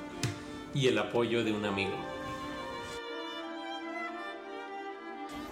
[0.73, 1.97] y el apoyo de un amigo.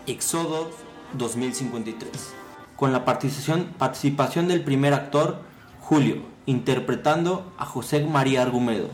[0.06, 0.70] Éxodo
[1.14, 2.32] 2053,
[2.76, 5.40] con la participación, participación del primer actor,
[5.80, 8.90] Julio, interpretando a José María Argumedo.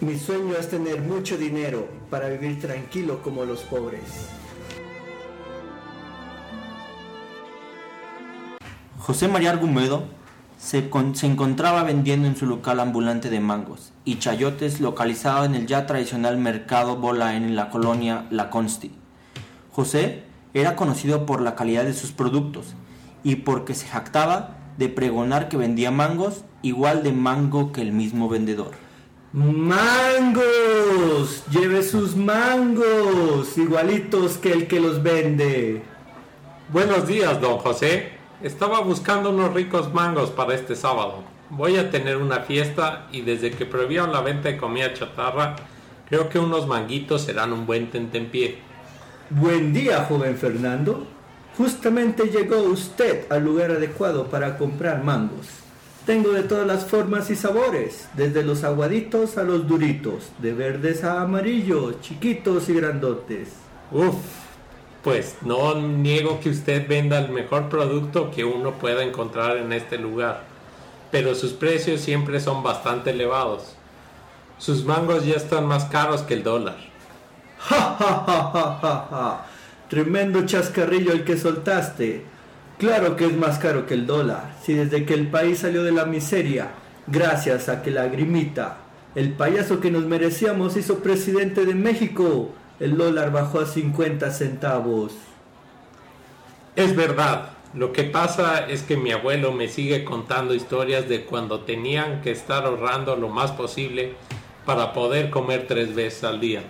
[0.00, 4.02] Mi sueño es tener mucho dinero para vivir tranquilo como los pobres.
[9.06, 10.02] José María Argumedo
[10.58, 15.68] se, se, encontraba vendiendo en su local ambulante de mangos y chayotes localizado en el
[15.68, 18.90] ya tradicional mercado Bola en la colonia La Consti.
[19.70, 22.74] José era conocido por la calidad de sus productos
[23.22, 28.28] y porque se jactaba de pregonar que vendía mangos igual de mango que el mismo
[28.28, 28.72] vendedor.
[29.32, 30.44] ¡Mangos!
[31.52, 35.84] Lleve sus mangos, igualitos que el que los vende.
[36.72, 38.15] Buenos días, don José.
[38.42, 41.24] Estaba buscando unos ricos mangos para este sábado.
[41.48, 45.56] Voy a tener una fiesta y desde que prohibieron la venta de comida chatarra,
[46.06, 48.58] creo que unos manguitos serán un buen tentempié.
[49.30, 51.06] Buen día, joven Fernando.
[51.56, 55.46] Justamente llegó usted al lugar adecuado para comprar mangos.
[56.04, 61.04] Tengo de todas las formas y sabores, desde los aguaditos a los duritos, de verdes
[61.04, 63.48] a amarillos, chiquitos y grandotes.
[63.90, 64.14] Uf,
[65.06, 69.98] pues no niego que usted venda el mejor producto que uno pueda encontrar en este
[69.98, 70.42] lugar,
[71.12, 73.76] pero sus precios siempre son bastante elevados.
[74.58, 76.78] Sus mangos ya están más caros que el dólar.
[77.56, 79.46] ¡Ja, ja, ja, ja, ja!
[79.88, 82.24] Tremendo chascarrillo el que soltaste.
[82.76, 85.92] Claro que es más caro que el dólar, si desde que el país salió de
[85.92, 86.70] la miseria,
[87.06, 88.78] gracias a que la grimita,
[89.14, 95.12] el payaso que nos merecíamos, hizo presidente de México, el dólar bajó a 50 centavos.
[96.74, 97.50] Es verdad.
[97.74, 102.30] Lo que pasa es que mi abuelo me sigue contando historias de cuando tenían que
[102.30, 104.14] estar ahorrando lo más posible
[104.64, 106.62] para poder comer tres veces al día.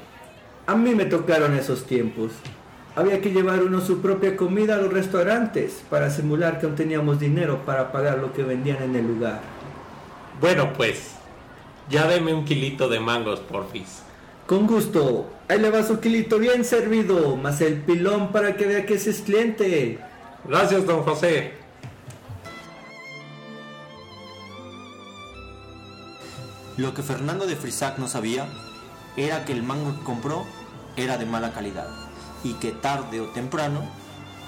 [0.67, 2.33] A mí me tocaron esos tiempos.
[2.97, 7.21] Había que llevar uno su propia comida a los restaurantes para simular que aún teníamos
[7.21, 9.43] dinero para pagar lo que vendían en el lugar.
[10.41, 11.15] Bueno, pues,
[11.89, 14.06] ya deme un kilito de mangos, porfis.
[14.47, 15.29] Con gusto.
[15.49, 19.11] Ahí le va su kilito bien servido, más el pilón para que vea que ese
[19.11, 19.99] es cliente.
[20.45, 21.53] Gracias, don José.
[26.77, 28.47] Lo que Fernando de Frisac no sabía
[29.17, 30.45] era que el mango que compró
[30.97, 31.89] era de mala calidad
[32.45, 33.81] y que tarde o temprano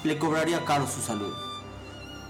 [0.05, 1.33] le cobraría caro su salud.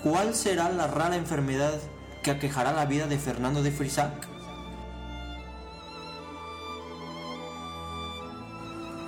[0.02, 1.74] ¿Cuál será la rara enfermedad
[2.22, 4.38] que aquejará la vida de Fernando de Frisac?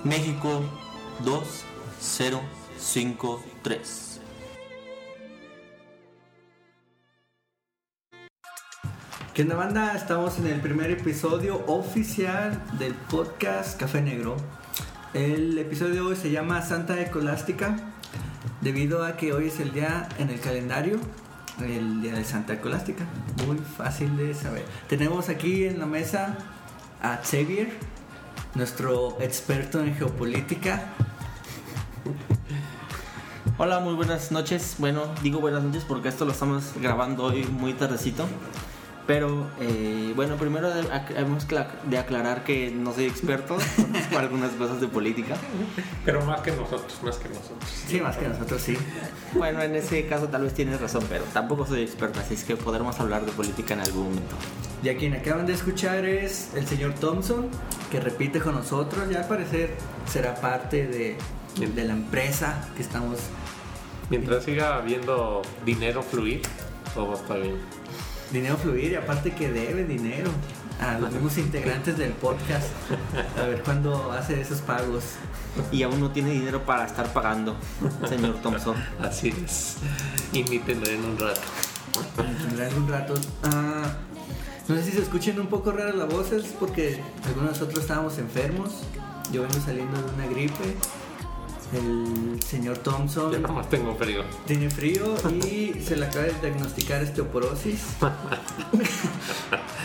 [0.03, 0.63] México
[1.23, 4.19] 2053.
[9.35, 9.95] ¿Qué onda banda?
[9.95, 14.37] Estamos en el primer episodio oficial del podcast Café Negro.
[15.13, 17.75] El episodio de hoy se llama Santa Ecolástica
[18.61, 20.99] debido a que hoy es el día en el calendario,
[21.59, 23.05] el día de Santa Ecolástica.
[23.45, 24.65] Muy fácil de saber.
[24.89, 26.39] Tenemos aquí en la mesa
[27.03, 27.69] a Xavier,
[28.55, 30.83] nuestro experto en geopolítica.
[33.57, 34.75] Hola, muy buenas noches.
[34.79, 38.25] Bueno, digo buenas noches porque esto lo estamos grabando hoy muy tardecito.
[39.07, 44.87] Pero eh, bueno, primero debemos de aclarar que no soy experto, conozco algunas cosas de
[44.87, 45.35] política.
[46.05, 47.69] Pero más que nosotros, más que nosotros.
[47.87, 48.77] Sí, más que nosotros, sí.
[49.33, 52.55] Bueno, en ese caso tal vez tienes razón, pero tampoco soy experto, así es que
[52.55, 54.35] podremos hablar de política en algún momento.
[54.83, 57.49] Y a quien acaban de escuchar es el señor Thompson,
[57.91, 59.75] que repite con nosotros, ya al parecer
[60.07, 61.17] será parte de,
[61.67, 63.19] de la empresa que estamos...
[64.09, 66.41] Mientras siga habiendo dinero fluir,
[66.95, 67.57] todo está bien
[68.31, 70.29] dinero fluir y aparte que debe dinero
[70.79, 72.67] a los mismos integrantes del podcast.
[73.39, 75.03] A ver cuándo hace esos pagos.
[75.71, 77.55] Y aún no tiene dinero para estar pagando,
[78.07, 78.75] señor Thompson.
[79.01, 79.77] Así es.
[80.65, 81.41] Tendré en un rato.
[82.17, 83.13] En un rato.
[83.43, 83.83] Ah,
[84.67, 88.17] no sé si se escuchen un poco raras las voces porque algunos de nosotros estábamos
[88.17, 88.83] enfermos.
[89.31, 90.75] Yo vengo saliendo de una gripe.
[91.73, 94.25] El señor Thompson Yo nomás tengo frío.
[94.45, 97.81] tiene frío y se le acaba de diagnosticar osteoporosis.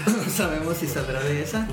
[0.06, 1.68] no sabemos si saldrá de esa.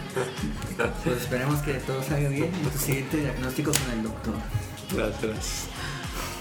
[1.04, 4.36] Pues esperemos que todo salga bien en tu siguiente diagnóstico con el doctor.
[4.96, 5.66] Gracias.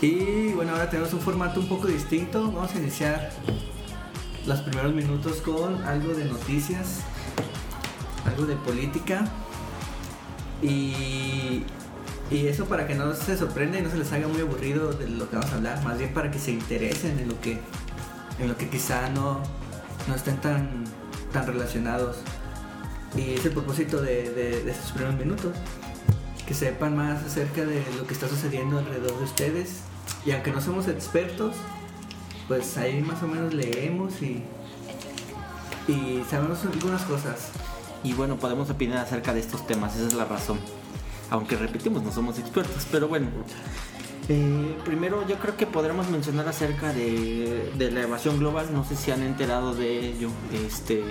[0.02, 2.52] Y bueno, ahora tenemos un formato un poco distinto.
[2.52, 3.30] Vamos a iniciar
[4.46, 7.00] los primeros minutos con algo de noticias,
[8.26, 9.24] algo de política.
[10.62, 11.64] Y,
[12.30, 15.08] y eso para que no se sorprenda y no se les haga muy aburrido de
[15.08, 17.58] lo que vamos a hablar, más bien para que se interesen en lo que,
[18.38, 19.40] en lo que quizá no,
[20.08, 20.84] no estén tan,
[21.32, 22.18] tan relacionados.
[23.16, 25.52] Y es el propósito de, de- de estos primeros minutos
[26.46, 29.80] que sepan más acerca de lo que está sucediendo alrededor de ustedes.
[30.24, 31.54] Y aunque no somos expertos,
[32.52, 34.42] pues ahí más o menos leemos y,
[35.88, 37.48] y sabemos algunas cosas.
[38.04, 40.58] Y bueno, podemos opinar acerca de estos temas, esa es la razón.
[41.30, 43.28] Aunque repetimos, no somos expertos, pero bueno.
[44.28, 48.96] Eh, primero yo creo que podremos mencionar acerca de, de la evasión global, no sé
[48.96, 50.28] si han enterado de ello.
[50.52, 51.02] Este,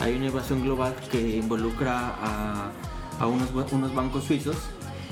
[0.00, 2.72] hay una evasión global que involucra a,
[3.20, 4.56] a unos, unos bancos suizos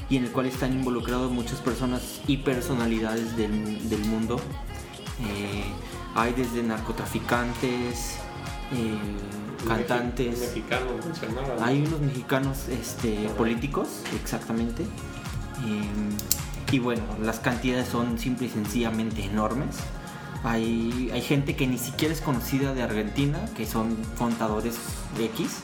[0.09, 4.41] y en el cual están involucrados muchas personas y personalidades del, del mundo.
[5.23, 5.65] Eh,
[6.15, 8.17] hay desde narcotraficantes,
[8.73, 8.99] eh,
[9.67, 10.27] cantantes.
[10.27, 11.55] mexi- un mexicano mencionaba.
[11.59, 11.65] ¿no?
[11.65, 13.89] Hay unos mexicanos este, políticos,
[14.21, 14.83] exactamente.
[14.83, 19.77] Eh, y bueno, las cantidades son simple y sencillamente enormes.
[20.45, 24.77] Hay, hay gente que ni siquiera es conocida de Argentina, que son contadores
[25.19, 25.59] X,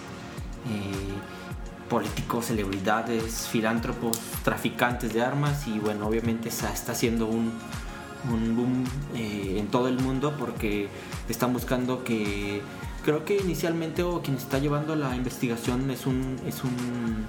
[0.68, 7.52] eh, políticos, celebridades, filántropos, traficantes de armas y bueno, obviamente está, está haciendo un,
[8.32, 8.84] un boom
[9.14, 10.88] eh, en todo el mundo porque
[11.28, 12.60] están buscando que
[13.04, 17.26] creo que inicialmente o quien está llevando la investigación es un es un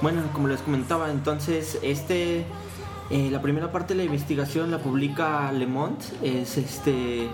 [0.00, 2.44] bueno como les comentaba entonces este
[3.10, 7.28] eh, la primera parte de la investigación la publica Le Monde es este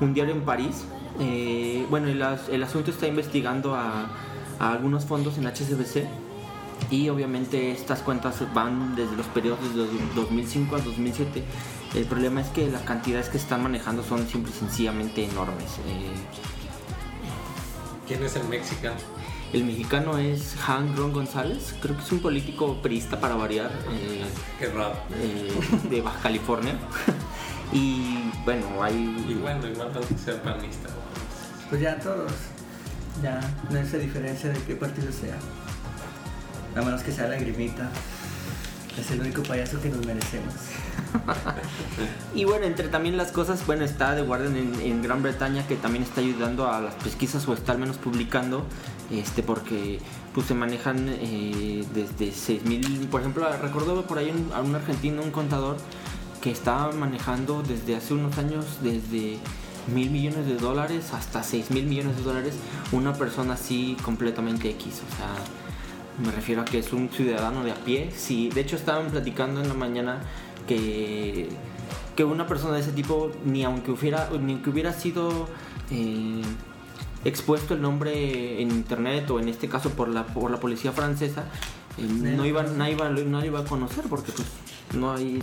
[0.00, 0.84] un diario en París
[1.20, 4.06] Eh, bueno el, el asunto está investigando a,
[4.60, 6.06] a algunos fondos en HSBC
[6.90, 11.44] y obviamente estas cuentas van desde los periodos de 2005 a 2007.
[11.94, 15.66] El problema es que las cantidades que están manejando son simple y sencillamente enormes.
[15.86, 16.12] Eh,
[18.06, 18.96] ¿Quién es el mexicano?
[19.50, 24.26] el mexicano es Han Ron González, creo que es un político priista para variar, eh,
[24.58, 24.92] Qué raro.
[25.14, 25.50] eh,
[25.88, 26.74] de Baja California.
[27.72, 29.38] y bueno, Y hay...
[29.40, 30.90] bueno, igual no hay que ser panista.
[31.70, 32.30] Pues ya todos,
[33.22, 35.38] ya no hace diferencia de qué partido sea.
[36.76, 37.90] A menos que sea la grimita.
[38.98, 40.54] Es el único payaso que nos merecemos.
[42.34, 46.04] Y bueno, entre también las cosas, bueno, está The Guardian en, Gran Bretaña que también
[46.04, 48.64] está ayudando a las pesquisas o está al menos publicando,
[49.10, 49.98] este, porque
[50.34, 55.30] pues se manejan eh, desde 6.000, por ejemplo, recordó por ahí a un argentino, un
[55.30, 55.78] contador,
[56.40, 59.38] que estaba manejando desde hace unos años, desde
[59.92, 62.54] mil millones de dólares hasta 6 mil millones de dólares,
[62.92, 65.67] una persona así completamente X, o sea...
[66.24, 68.10] Me refiero a que es un ciudadano de a pie.
[68.14, 70.20] Sí, de hecho estaban platicando en la mañana
[70.66, 71.48] que,
[72.16, 75.48] que una persona de ese tipo, ni aunque hubiera, ni aunque hubiera sido
[75.90, 76.42] eh,
[77.24, 81.44] expuesto el nombre en internet o en este caso por la, por la policía francesa,
[81.96, 84.48] eh, no, iba, no, iba, no iba a conocer porque pues
[84.94, 85.34] no hay,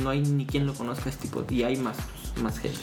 [0.00, 1.96] no hay ni quien lo conozca a este tipo y hay más,
[2.42, 2.80] más gente.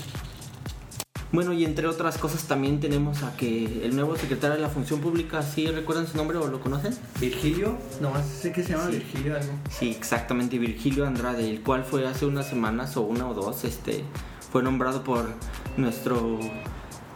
[1.34, 5.00] Bueno, y entre otras cosas también tenemos a que el nuevo secretario de la Función
[5.02, 6.96] Pública, ¿sí recuerdan su nombre o lo conocen?
[7.20, 8.98] Virgilio, nomás sé que se llama Sí.
[8.98, 9.54] Virgilio algo.
[9.68, 14.04] Sí, exactamente, Virgilio Andrade, el cual fue hace unas semanas o una o dos, este,
[14.52, 15.28] fue nombrado por
[15.76, 16.40] nuestro,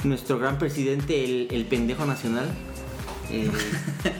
[0.03, 2.47] nuestro gran presidente, el, el pendejo nacional,
[3.29, 3.51] eh,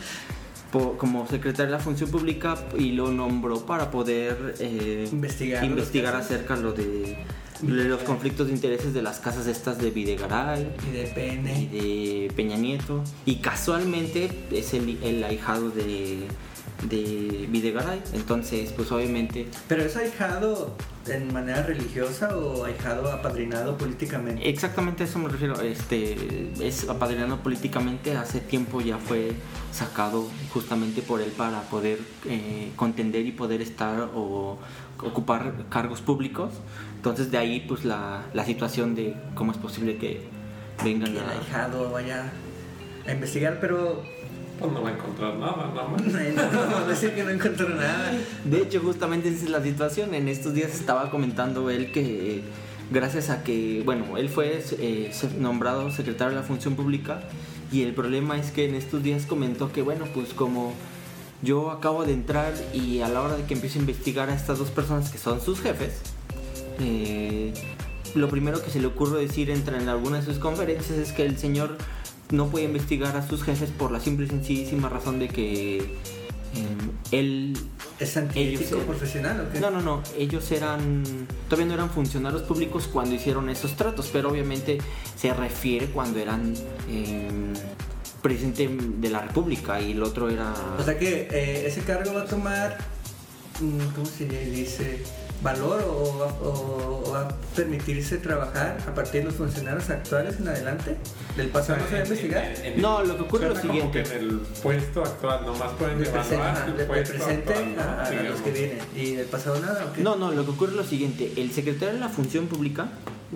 [1.00, 6.56] como secretario de la Función Pública y lo nombró para poder eh, Investigar investigar acerca
[6.56, 7.18] de
[7.64, 11.70] los conflictos de intereses de las casas estas de Videgaray Y de y pene.
[11.72, 13.04] de Peña Nieto.
[13.26, 16.28] Y casualmente es el, el ahijado de,
[16.90, 18.02] de Videgaray.
[18.14, 19.48] Entonces, pues obviamente.
[19.68, 20.76] ¿Pero es ahijado
[21.10, 24.48] en manera religiosa o ahijado apadrinado políticamente?
[24.50, 25.60] Exactamente a eso me refiero.
[25.62, 28.16] Este es apadrinado políticamente.
[28.16, 29.32] Hace tiempo ya fue
[29.72, 34.58] sacado justamente por él para poder eh, contender y poder estar o
[35.04, 36.54] ocupar cargos públicos.
[36.96, 40.28] Entonces de ahí pues la, la situación de cómo es posible que
[40.84, 42.32] vengan Que el a, ahijado vaya
[43.08, 44.04] a investigar, pero
[44.60, 46.02] Pues no va a encontrar nada, nada más.
[46.54, 48.12] no, no, decir que no encontró nada.
[48.44, 50.14] De hecho, justamente esa es la situación.
[50.14, 52.42] En estos días estaba comentando él que eh,
[52.92, 57.22] gracias a que, bueno, él fue eh, nombrado secretario de la Función Pública
[57.72, 60.74] y el problema es que en estos días comentó que, bueno, pues como
[61.42, 64.58] yo acabo de entrar y a la hora de que empiezo a investigar a estas
[64.58, 66.02] dos personas que son sus jefes,
[66.80, 67.54] eh,
[68.16, 71.26] lo primero que se le ocurre decir entra en alguna de sus conferencias es que
[71.26, 71.78] el señor
[72.32, 75.86] no puede investigar a sus jefes por la simple y sencillísima razón de que eh,
[77.12, 77.58] él
[78.00, 79.60] ¿Es Ellos- profesional o qué?
[79.60, 80.04] no, no, no.
[80.18, 81.04] Ellos eran.
[81.50, 84.78] Todavía no eran funcionarios públicos cuando hicieron esos tratos, pero obviamente
[85.16, 86.54] se refiere cuando eran
[86.90, 87.28] eh,
[88.22, 88.70] presidente
[89.00, 90.54] de la República y el otro era.
[90.78, 92.78] O sea que eh, ese cargo va a tomar,
[93.62, 95.02] mm, ¿cómo se dice?
[95.44, 100.39] ¿Valor o, va- o- o va a permitirse trabajar a partir de los funcionarios actuales
[100.39, 100.98] en adelante?
[101.36, 102.53] ¿Del pasado no se va a investigar?
[102.77, 104.03] No, lo que ocurre es lo como siguiente.
[104.03, 108.51] que en el puesto actual nomás pueden evaluar el puesto presente a, a los que
[108.51, 108.79] vienen.
[108.96, 109.94] ¿Y del pasado nada?
[109.98, 111.32] No, no, lo que ocurre es lo siguiente.
[111.38, 112.88] El secretario de la Función Pública,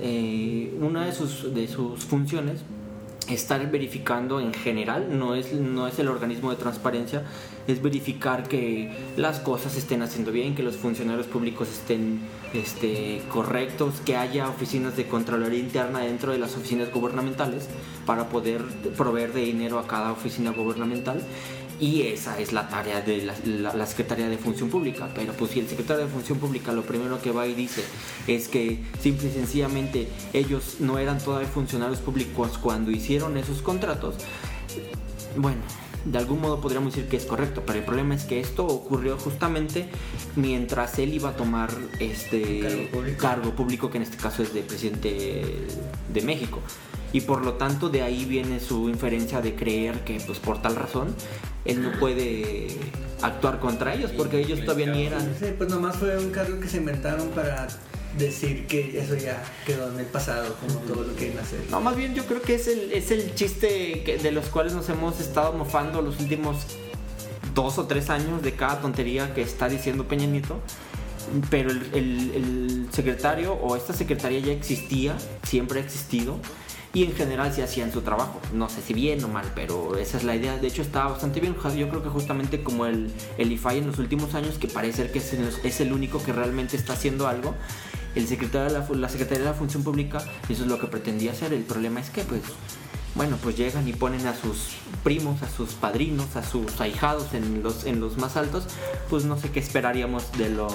[0.01, 2.61] eh, una de sus, de sus funciones,
[3.31, 7.23] estar verificando en general, no es, no es el organismo de transparencia,
[7.67, 12.21] es verificar que las cosas estén haciendo bien, que los funcionarios públicos estén
[12.53, 17.67] este, correctos, que haya oficinas de Contraloría Interna dentro de las oficinas gubernamentales
[18.05, 18.61] para poder
[18.97, 21.21] proveer de dinero a cada oficina gubernamental.
[21.81, 25.09] Y esa es la tarea de la, Secretaría de Función Pública.
[25.15, 27.83] Pero pues si el secretario de Función Pública lo primero que va y dice
[28.27, 34.13] es que simple y sencillamente ellos no eran todavía funcionarios públicos cuando hicieron esos contratos,
[35.35, 35.61] bueno,
[36.05, 39.17] de algún modo podríamos decir que es correcto, pero el problema es que esto ocurrió
[39.17, 39.87] justamente
[40.35, 43.17] mientras él iba a tomar este Cargo público.
[43.21, 45.67] cargo público, que en este caso es de presidente
[46.11, 46.59] de México.
[47.13, 50.75] Y por lo tanto de ahí viene su inferencia de creer que pues por tal
[50.75, 51.13] razón
[51.65, 52.77] él no puede
[53.21, 56.67] actuar contra ellos porque ellos todavía ni eran Sí, pues nomás fue un cargo que
[56.67, 57.67] se inventaron para
[58.17, 61.59] decir que eso ya quedó en el pasado, como todo lo que quieren hacer.
[61.69, 64.73] No, más bien yo creo que es el, es el chiste que- de los cuales
[64.73, 66.57] nos hemos estado mofando los últimos
[67.53, 70.59] dos o tres años de cada tontería que está diciendo Peña Nieto.
[71.49, 76.37] Pero el, el- el secretario o esta secretaría ya existía, siempre ha existido.
[76.93, 78.41] Y en general sí hacían su trabajo.
[78.53, 80.57] No sé si bien o mal, pero esa es la idea.
[80.57, 81.55] De hecho está bastante bien.
[81.77, 85.11] Yo creo que justamente como el, el IFAI en los últimos años, que parece ser
[85.13, 85.31] que es
[85.63, 87.55] es el único que realmente está haciendo algo,
[88.15, 90.87] el secretario de la, fu- la Secretaría de la Función Pública, eso es lo que
[90.87, 91.53] pretendía hacer.
[91.53, 92.41] El problema es que, pues,
[93.15, 94.69] bueno, pues llegan y ponen a sus
[95.03, 98.65] primos, a sus padrinos, a sus ahijados en los, en los más altos,
[99.09, 100.73] pues no sé qué esperaríamos de los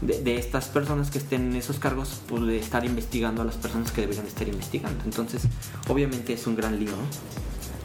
[0.00, 3.54] de, de estas personas que estén en esos cargos, pues de estar investigando a las
[3.54, 5.04] personas que deberían estar investigando.
[5.04, 5.42] Entonces,
[5.88, 7.06] obviamente es un gran lío, ¿no?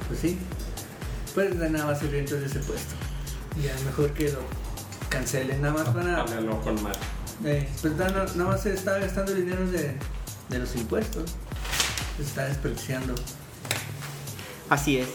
[0.07, 0.37] Pues sí.
[1.35, 2.95] Pues de nada va a servir entonces ese puesto.
[3.63, 4.39] Ya mejor que lo
[5.09, 6.25] cancelen, nada más van a...
[6.25, 6.95] Cámbialo con mal.
[7.45, 9.93] Eh, pues nada, nada más se está gastando el dinero de,
[10.49, 11.35] de los impuestos.
[12.17, 13.15] Se está desperdiciando.
[14.69, 15.07] Así es.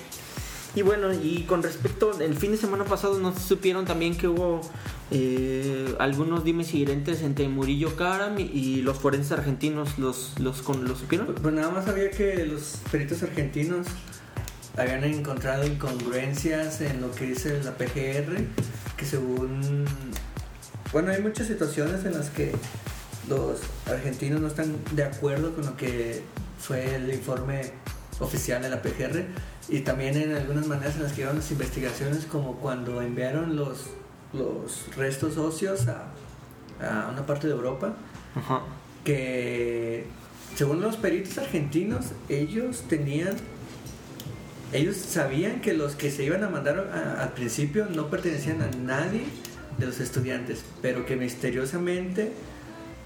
[0.74, 4.60] Y bueno, y con respecto, el fin de semana pasado nos supieron también que hubo
[5.12, 10.84] eh, algunos dimes y direntes entre Murillo Karam y, los forenses argentinos, ¿los, los, con,
[10.88, 11.32] ¿los supieron?
[11.34, 13.86] Pues nada más sabía que los peritos argentinos
[14.76, 18.44] habían encontrado incongruencias en lo que dice la PGR,
[18.96, 19.84] que según...
[20.94, 22.52] Bueno, hay muchas situaciones en las que
[23.28, 26.22] los argentinos no están de acuerdo con lo que
[26.58, 27.72] fue el informe
[28.20, 29.24] oficial de la PGR
[29.68, 33.86] y también en algunas maneras en las que llevan las investigaciones como cuando enviaron los,
[34.32, 36.04] los restos óseos a,
[36.80, 37.94] a una parte de Europa
[38.36, 38.60] Ajá.
[39.04, 40.06] que
[40.54, 43.34] según los peritos argentinos, ellos tenían,
[44.72, 48.68] ellos sabían que los que se iban a mandar a- al principio no pertenecían a
[48.76, 49.22] nadie
[49.78, 52.32] de los estudiantes, pero que misteriosamente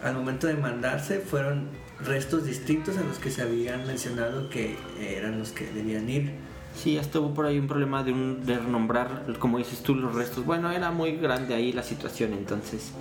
[0.03, 1.69] al momento de mandarse fueron
[2.01, 6.33] restos distintos a los que se habían mencionado que eran los que debían ir.
[6.75, 10.15] Sí, hasta hubo por ahí un problema de, un, de renombrar, como dices tú, los
[10.15, 10.45] restos.
[10.45, 12.93] Bueno, era muy grande ahí la situación, entonces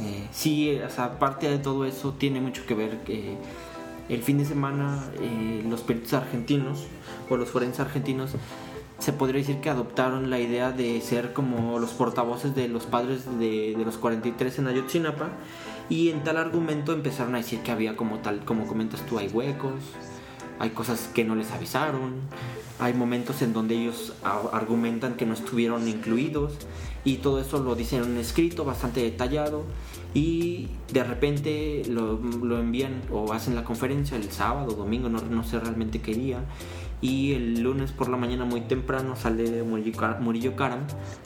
[0.00, 3.36] eh, sí, o sea, aparte de todo eso, tiene mucho que ver que
[4.08, 6.86] el fin de semana eh, los peritos argentinos
[7.28, 8.32] o los forenses argentinos
[9.00, 13.24] se podría decir que adoptaron la idea de ser como los portavoces de los padres
[13.38, 15.30] de, de los 43 en Ayotzinapa
[15.88, 19.28] y en tal argumento empezaron a decir que había como tal, como comentas tú, hay
[19.28, 19.72] huecos,
[20.58, 22.20] hay cosas que no les avisaron,
[22.78, 24.12] hay momentos en donde ellos
[24.52, 26.52] argumentan que no estuvieron incluidos
[27.02, 29.64] y todo eso lo dicen en un escrito bastante detallado
[30.12, 35.42] y de repente lo, lo envían o hacen la conferencia el sábado, domingo, no, no
[35.42, 36.44] sé realmente qué día
[37.00, 40.82] y el lunes por la mañana muy temprano sale Murillo Karam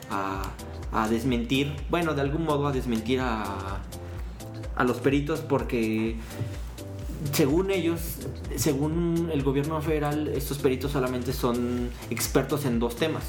[0.09, 0.43] a,
[0.91, 3.81] a desmentir, bueno, de algún modo a desmentir a,
[4.75, 6.15] a los peritos porque
[7.31, 8.01] según ellos,
[8.55, 13.23] según el gobierno federal, estos peritos solamente son expertos en dos temas.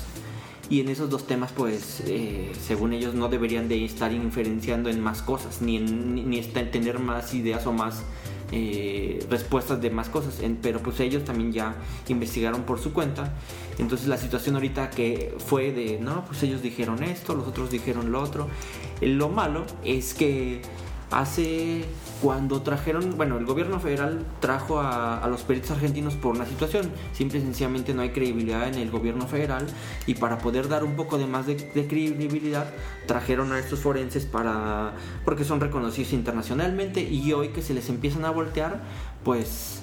[0.69, 5.01] y en esos dos temas pues eh, según ellos no deberían de estar inferenciando en
[5.01, 8.03] más cosas ni en, ni, tener más ideas o más
[8.53, 11.75] eh, respuestas de más cosas En- pero pues ellos también ya
[12.09, 13.35] investigaron por su cuenta.
[13.79, 18.13] Entonces la situación ahorita que fue de no pues ellos dijeron esto los otros dijeron
[18.13, 18.49] lo otro
[19.01, 20.63] lo malo es que
[21.11, 21.85] hace
[22.21, 27.39] cuando trajeron, bueno, el gobierno federal trajo a, los peritos argentinos por una situación, simple
[27.39, 29.67] y sencillamente no hay credibilidad en el gobierno federal
[30.07, 32.67] y para poder dar un poco de más de credibilidad
[33.07, 34.93] trajeron a estos forenses para,
[35.25, 38.81] porque son reconocidos internacionalmente y hoy que se les empiezan a voltear,
[39.25, 39.83] pues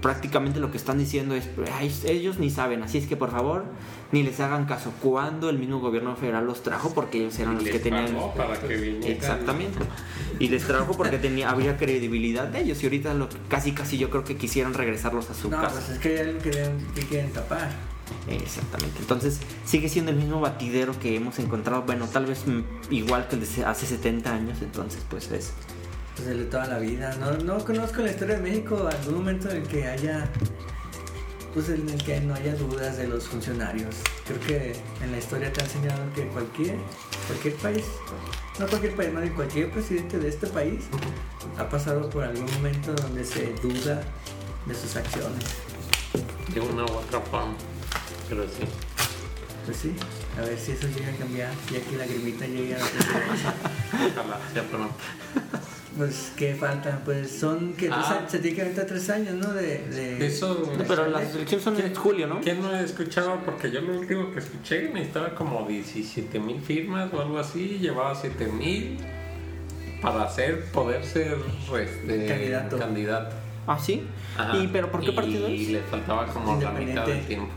[0.00, 3.64] prácticamente lo que están diciendo es, "Ay, ellos ni saben, así es que por favor
[4.12, 7.64] ni les hagan caso cuando el mismo gobierno federal los trajo porque ellos eran los
[7.64, 9.10] Les que tenían pagó para que vinieran.
[9.10, 9.78] Exactamente.
[10.38, 12.82] Y les trajo porque tenía, había credibilidad de ellos.
[12.82, 15.74] Y ahorita lo, casi casi yo creo que quisieran regresarlos a su No, casa.
[15.76, 17.70] pues es que hay algo que, deben- que quieren tapar.
[18.28, 18.98] Exactamente.
[19.00, 21.82] Entonces sigue siendo el mismo batidero que hemos encontrado.
[21.82, 22.60] Bueno, tal vez mm,
[22.92, 24.58] igual que el de hace 70 años.
[24.62, 25.52] Entonces pues es...
[26.16, 27.14] Pues el de toda la vida.
[27.16, 30.30] No, no conozco la historia de México algún momento en el que haya.
[31.54, 33.96] Pues en el que no haya dudas de los funcionarios.
[34.26, 36.76] Creo que en la historia te ha enseñado que cualquier,
[37.26, 37.84] cualquier país,
[38.60, 40.84] no cualquier país, no, cualquier presidente de este país
[41.58, 44.00] ha pasado por algún momento donde se duda
[44.66, 45.44] de sus acciones.
[46.54, 47.54] De una u otra forma.
[48.28, 48.64] Pero sí.
[49.66, 49.94] Pues sí,
[50.38, 52.84] a ver si eso llega a cambiar, ya que la grimita llegue a la.
[54.22, 54.94] Ojalá sea pronto.
[55.96, 57.00] Pues, ¿qué falta?
[57.04, 58.24] Pues son que Ah.
[58.28, 59.52] se tiene que aventar tres años, ¿no?
[59.52, 60.70] De, de- Eso.
[60.78, 62.40] No, pero las elecciones son en julio, ¿no?
[62.40, 63.40] ¿Quién no he escuchado?
[63.44, 67.78] Porque yo lo último que escuché necesitaba como 17 mil firmas o algo así.
[67.80, 68.98] Llevaba 7 mil
[70.00, 71.36] para hacer, poder ser
[71.80, 72.78] este, Candidato.
[72.78, 73.36] candidato.
[73.66, 74.02] Ah, sí.
[74.38, 74.56] Ajá.
[74.56, 75.68] ¿Y pero por qué Y partido es?
[75.68, 77.48] le faltaba como la mitad del tiempo.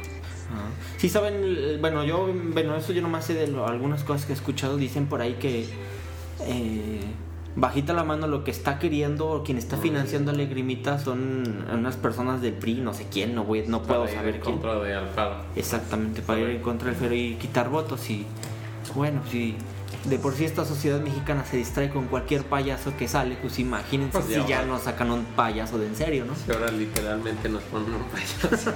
[0.51, 0.69] Ah.
[0.97, 4.33] Sí saben, eh, bueno, yo, bueno, eso yo nomás sé de lo- algunas cosas que
[4.33, 5.65] he escuchado, dicen por ahí que
[6.41, 6.99] eh,
[7.55, 11.95] bajita la mano lo que está queriendo o quien está financiando a Legrimita son unas
[11.97, 14.55] personas del PRI, no sé quién, no voy, no puedo Para ir saber en quién.
[14.57, 15.35] contra de Alfaro.
[15.55, 18.25] Exactamente, para ir en contra del fero y quitar votos y
[18.95, 19.55] bueno, si
[20.05, 24.19] de por sí esta sociedad mexicana se distrae con cualquier payaso que sale, pues imagínense
[24.19, 26.33] Pues si ya nos sacan un payaso de en serio, ¿no?
[26.47, 28.73] Y ahora literalmente nos ponen un payaso.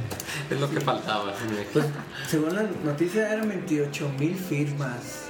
[0.50, 1.34] es lo que faltaba.
[1.72, 1.84] Pues,
[2.26, 5.26] según la noticia eran 28 mil firmas,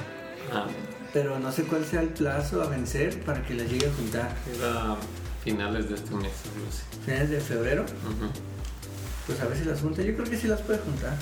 [0.53, 0.67] Ah,
[1.13, 4.37] pero no sé cuál sea el plazo a vencer para que las llegue a juntar.
[4.57, 4.97] era
[5.45, 6.33] finales de este mes.
[6.55, 6.83] algo así.
[7.05, 7.85] Finales de febrero,
[9.27, 10.03] pues a ver si las junta.
[10.03, 11.15] Yo creo que sí las puede juntar.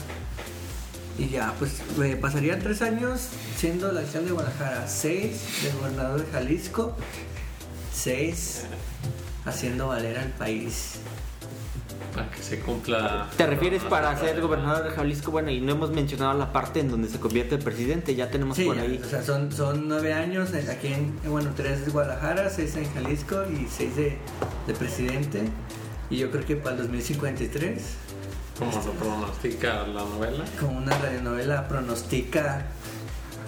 [1.19, 6.25] Y ya, pues eh, pasarían tres años siendo la alcalde de Guadalajara, seis de gobernador
[6.25, 6.97] de Jalisco,
[7.93, 8.65] seis
[9.45, 11.01] haciendo valer al país.
[12.19, 13.29] Para que se cumpla.
[13.37, 15.31] ¿Te refieres para ser gobernador de Jalisco?
[15.31, 18.57] Bueno, y no hemos mencionado la parte en donde se convierte el presidente, ya tenemos
[18.57, 19.01] Sí, por ahí.
[19.05, 23.37] o sea, son, son nueve años aquí en, bueno, tres de Guadalajara, seis en Jalisco
[23.51, 24.17] y seis de,
[24.67, 25.43] de presidente.
[26.11, 27.83] Y yo creo que para el 2053,
[28.59, 30.45] Como lo pronostica la novela.
[30.59, 32.67] como una radionovela pronostica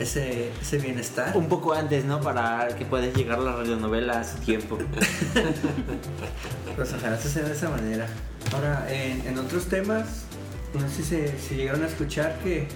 [0.00, 1.36] ese, ese bienestar.
[1.36, 2.20] Un poco antes, ¿no?
[2.20, 4.78] Para que pueda llegar la radionovela a su tiempo.
[6.76, 8.06] Pues ojalá se sea de esa manera.
[8.54, 10.24] Ahora, en, en otros temas,
[10.74, 12.66] no sé si, se- si llegaron a escuchar que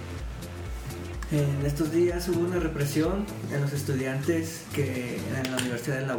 [1.31, 6.17] en estos días hubo una represión en los estudiantes que en la Universidad de la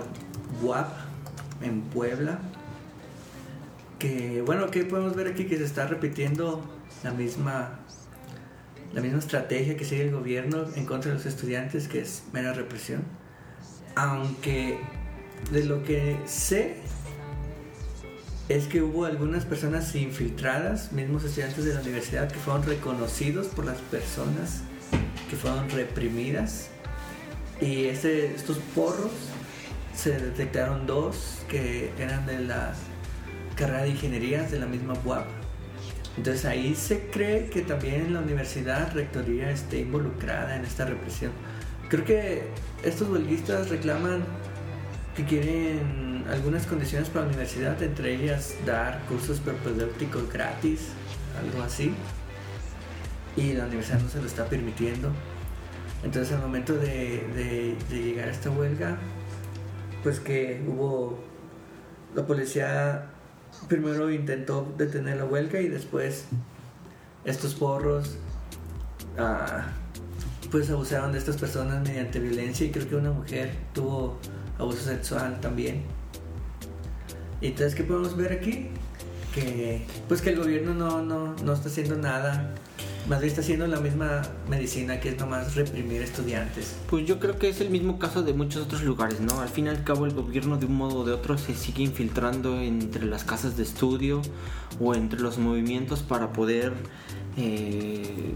[0.62, 0.88] UAP,
[1.62, 2.38] en Puebla.
[3.98, 6.62] Que bueno, que podemos ver aquí que se está repitiendo
[7.02, 7.78] la misma
[8.92, 12.52] la misma estrategia que sigue el gobierno en contra de los estudiantes, que es mera
[12.52, 13.02] represión.
[13.94, 14.78] Aunque
[15.50, 16.76] de lo que sé
[18.48, 23.64] es que hubo algunas personas infiltradas, mismos estudiantes de la universidad, que fueron reconocidos por
[23.64, 24.62] las personas
[25.28, 26.68] que fueron reprimidas.
[27.60, 29.10] Y este, estos porros
[29.94, 32.74] se detectaron dos que eran de la
[33.56, 35.26] carrera de ingenierías de la misma UAP.
[36.16, 41.32] Entonces ahí se cree que también la universidad, rectoría, esté involucrada en esta represión.
[41.88, 42.42] Creo que
[42.82, 44.24] estos huelguistas reclaman
[45.14, 50.88] que quieren algunas condiciones para la universidad, entre ellas dar cursos propedéuticos gratis,
[51.42, 51.94] algo así.
[53.36, 55.12] Y la universidad no se lo está permitiendo.
[56.02, 58.96] Entonces al momento de, de- de llegar a esta huelga,
[60.02, 61.18] pues que hubo
[62.14, 63.10] la policía
[63.68, 66.24] primero intentó detener la huelga y después
[67.24, 68.16] estos porros
[69.18, 69.68] ah,
[70.50, 74.18] pues abusaron de estas personas mediante violencia y creo que una mujer tuvo
[74.58, 75.82] abuso sexual también.
[77.40, 78.68] Y entonces, ¿qué podemos ver aquí?
[79.34, 82.54] Que pues que el gobierno no, no, no está haciendo nada
[83.08, 86.76] más bien está haciendo la misma medicina que es nomás reprimir estudiantes.
[86.90, 89.40] Pues yo creo que es el mismo caso de muchos otros lugares, ¿no?
[89.40, 91.84] Al fin y al cabo el gobierno de un modo o de otro se sigue
[91.84, 94.22] infiltrando entre las casas de estudio
[94.80, 96.72] o entre los movimientos para poder,
[97.36, 98.34] eh,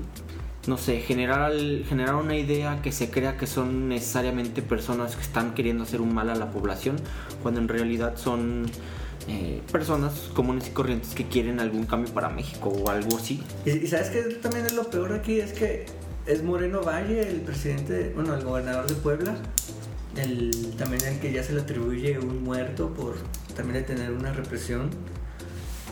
[0.68, 1.52] no sé, generar,
[1.88, 6.14] generar una idea que se crea que son necesariamente personas que están queriendo hacer un
[6.14, 6.96] mal a la población,
[7.42, 8.66] cuando en realidad son
[9.30, 13.40] eh, personas comunes y corrientes que quieren algún cambio para México o algo así.
[13.64, 15.86] Y, sabes que también es lo peor aquí, es que
[16.26, 19.36] es Moreno Valle, el presidente, bueno, el gobernador de Puebla,
[20.16, 23.14] el, también el que ya se le atribuye un muerto por
[23.54, 24.90] también de tener una represión.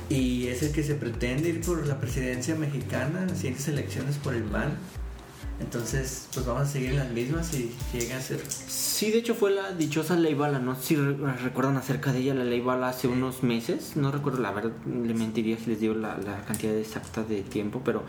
[0.09, 4.35] Y es el que se pretende ir por la presidencia mexicana en siguientes elecciones por
[4.35, 4.77] el PAN.
[5.61, 8.41] Entonces, pues vamos a seguir en las mismas y llega a ser.
[8.49, 12.35] Sí, de hecho fue la dichosa ley bala, no sé si recuerdan acerca de ella,
[12.35, 15.95] la ley bala hace unos meses, no recuerdo la verdad, le mentiría si les digo
[15.95, 16.17] la,
[16.47, 18.05] cantidad exacta de tiempo, pero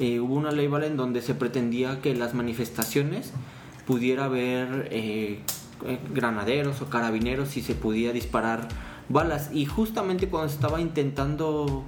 [0.00, 3.32] eh, hubo una ley bala en donde se pretendía que las manifestaciones
[3.86, 5.40] pudiera haber eh,
[5.86, 8.66] eh, granaderos o carabineros y se podía disparar
[9.08, 9.50] balas.
[9.52, 11.84] Y justamente cuando se estaba intentando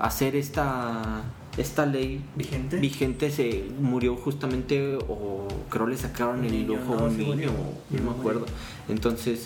[0.00, 1.24] hacer esta
[1.56, 2.78] esta ley vigente.
[2.78, 7.50] vigente se murió justamente o creo le sacaron el ojo a un niño
[7.90, 8.46] no me acuerdo.
[8.88, 9.44] Entonces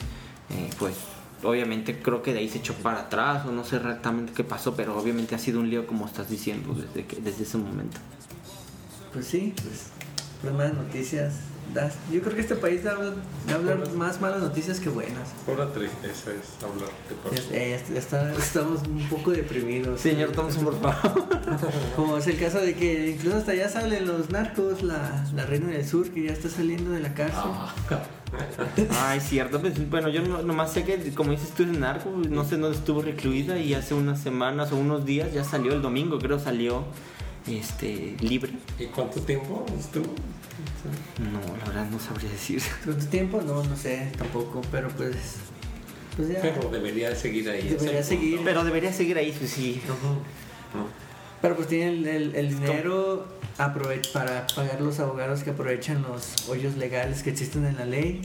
[0.50, 0.94] eh, pues
[1.42, 4.74] obviamente creo que de ahí se echó para atrás o no sé exactamente qué pasó
[4.74, 7.98] pero obviamente ha sido un lío como estás diciendo desde que desde ese momento.
[9.12, 9.90] Pues sí pues,
[10.42, 10.72] pues más
[12.12, 12.92] yo creo que este país da,
[13.52, 15.30] hablar más malas noticias que buenas.
[15.46, 16.90] Pura tristeza es hablar
[17.52, 20.00] de ya, está, estamos un poco deprimidos.
[20.00, 21.24] Señor Thompson, por favor.
[21.96, 25.68] Como es el caso de que incluso hasta ya salen los narcos, la, la reina
[25.68, 27.40] del sur que ya está saliendo de la cárcel.
[27.44, 27.74] Ah.
[29.02, 29.60] Ay, cierto.
[29.60, 32.10] Pues, bueno, yo no, nomás sé que, como dices tú, es narco.
[32.10, 35.82] No sé dónde estuvo recluida y hace unas semanas o unos días ya salió el
[35.82, 36.84] domingo, creo salió
[37.56, 38.52] este libre.
[38.78, 40.06] ¿Y cuánto tiempo estuvo?
[41.18, 42.62] No, la verdad no sabría decir.
[42.84, 43.40] ¿Cuánto tiempo?
[43.42, 45.16] No, no sé tampoco, pero pues...
[46.16, 47.68] pues pero debería seguir ahí.
[47.68, 48.40] Debería seguir.
[48.44, 49.80] Pero debería seguir ahí, pues sí.
[51.42, 53.26] Pero pues tiene el, el, dinero
[54.12, 58.22] para pagar los abogados que aprovechan los hoyos legales que existen en la ley.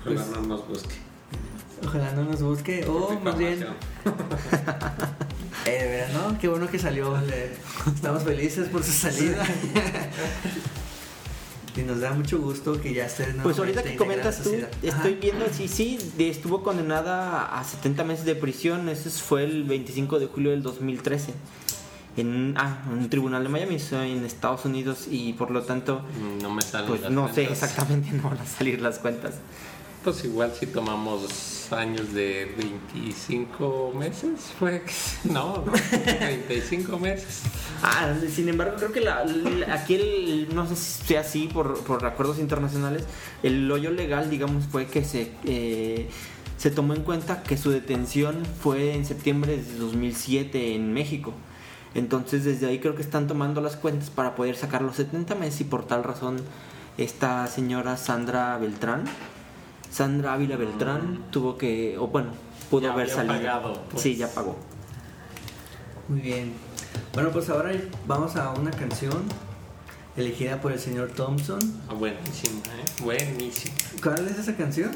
[0.00, 0.94] Ojalá pues, no nos busque.
[1.84, 2.84] Ojalá no nos busque.
[2.86, 3.66] O más bien.
[5.66, 6.38] eh, de veras, ¿no?
[6.38, 7.16] Qué bueno que salió.
[7.86, 9.44] Estamos felices por su salida.
[11.76, 15.46] Y nos da mucho gusto que ya esté Pues ahorita que comentas tú, estoy viendo,
[15.52, 20.52] sí, sí, estuvo condenada a 70 meses de prisión, ese fue el 25 de julio
[20.52, 21.34] del 2013.
[22.16, 26.02] En, ah, un tribunal de Miami, en Estados Unidos, y por lo tanto,
[26.40, 29.34] no me salen pues no sé exactamente, no van a salir las cuentas.
[30.04, 34.82] Pues igual si tomamos años de 25 meses, fue
[35.24, 37.40] no, 35 meses.
[37.82, 39.24] Ah, sin embargo, creo que la,
[39.72, 43.04] aquí no sé si sea así por, por acuerdos internacionales,
[43.42, 46.10] el hoyo legal, digamos, fue que se, eh,
[46.58, 51.32] se tomó en cuenta que su detención fue en septiembre de 2007 en México.
[51.94, 55.62] Entonces desde ahí creo que están tomando las cuentas para poder sacar los 70 meses
[55.62, 56.36] y por tal razón
[56.98, 59.04] esta señora Sandra Beltrán
[59.94, 62.30] Sandra Ávila Beltrán tuvo que, o bueno,
[62.68, 63.80] pudo haber salido.
[63.88, 64.02] Pues.
[64.02, 64.56] Sí, ya pagó.
[66.08, 66.52] Muy bien.
[67.12, 67.70] Bueno, pues ahora
[68.04, 69.22] vamos a una canción
[70.16, 71.60] elegida por el señor Thompson.
[71.88, 73.02] Ah, buenísima, ¿eh?
[73.04, 73.76] Buenísima.
[74.02, 74.90] ¿Cuál es esa canción?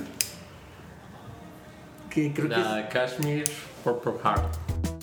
[2.10, 3.44] Que creo La Kashmir
[3.84, 4.97] Purple Heart.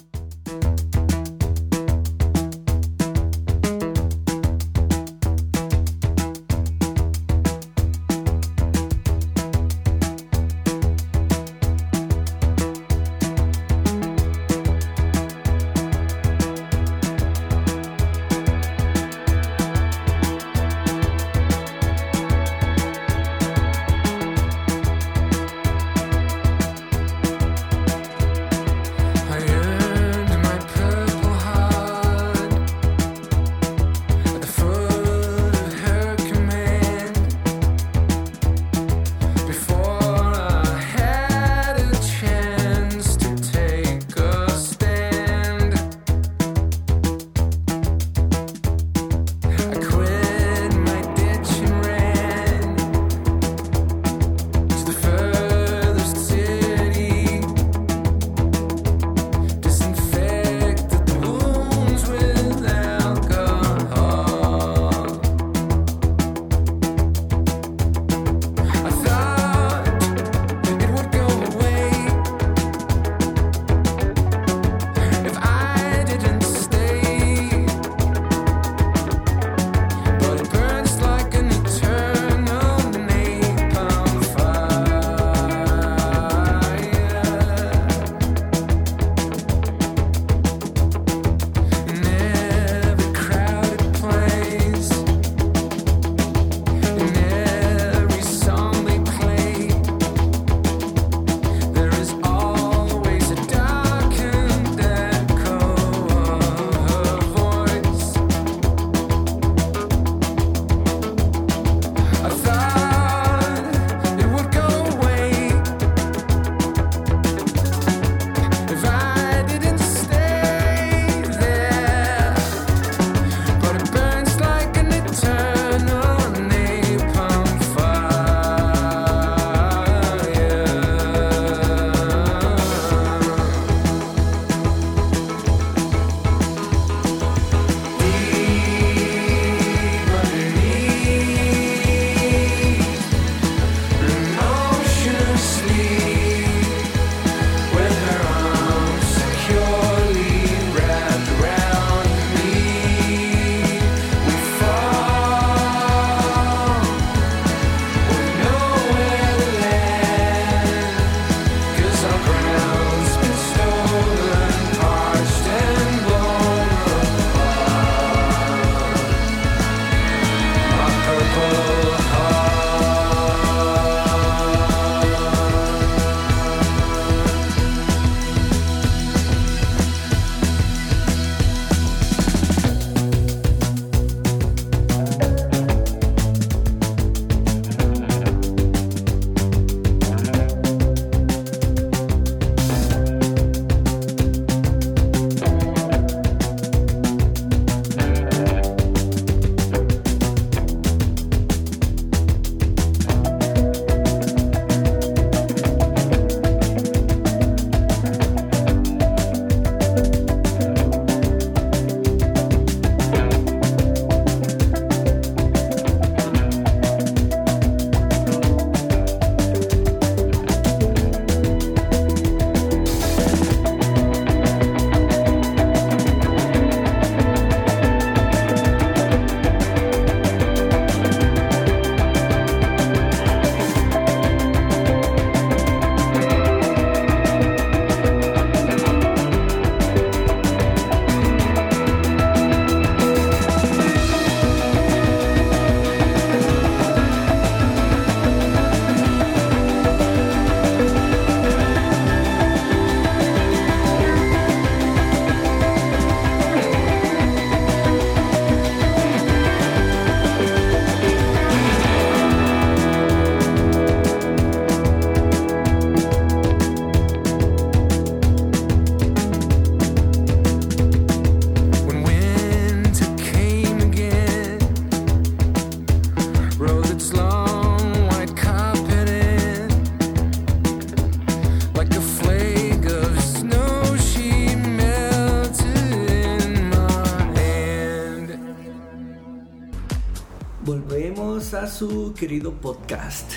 [291.75, 293.33] Su querido podcast.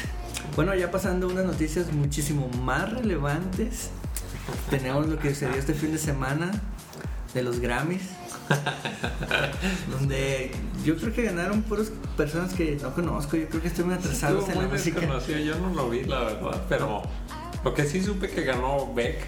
[0.55, 3.91] Bueno, ya pasando unas noticias muchísimo más relevantes.
[4.71, 6.53] Tenemos lo que sucedió este fin de semana
[7.35, 8.03] de los Grammys.
[9.91, 10.53] donde
[10.85, 13.37] yo creo que ganaron puras personas que no conozco.
[13.37, 15.01] Yo creo que estoy muy atrasado en la música.
[15.01, 17.03] yo no lo vi, la verdad, pero
[17.65, 19.19] lo que sí supe que ganó Beck